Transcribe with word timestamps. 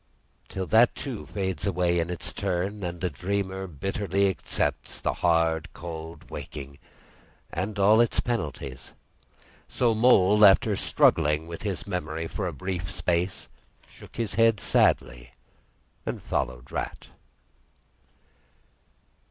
Till 0.49 0.65
that, 0.65 0.95
too, 0.95 1.27
fades 1.27 1.67
away 1.67 1.99
in 1.99 2.09
its 2.09 2.33
turn, 2.33 2.83
and 2.83 3.01
the 3.01 3.09
dreamer 3.11 3.67
bitterly 3.67 4.29
accepts 4.29 4.99
the 4.99 5.13
hard, 5.21 5.71
cold 5.73 6.31
waking 6.31 6.79
and 7.51 7.77
all 7.77 8.01
its 8.01 8.19
penalties; 8.19 8.93
so 9.67 9.93
Mole, 9.93 10.43
after 10.43 10.75
struggling 10.75 11.45
with 11.45 11.61
his 11.61 11.85
memory 11.85 12.27
for 12.27 12.47
a 12.47 12.51
brief 12.51 12.91
space, 12.91 13.47
shook 13.87 14.15
his 14.15 14.33
head 14.33 14.59
sadly 14.59 15.33
and 16.03 16.23
followed 16.23 16.69
the 16.69 16.73
Rat. 16.73 17.09